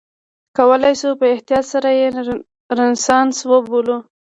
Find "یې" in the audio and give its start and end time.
1.99-2.07